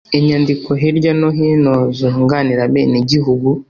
[0.17, 3.49] inyandiko hirya no hino zunganira abenegihugu